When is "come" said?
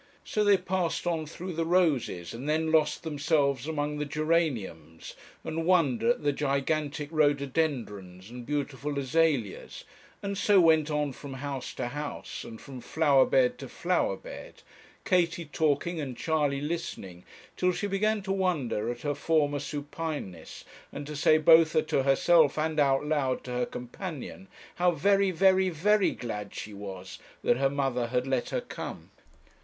28.61-29.11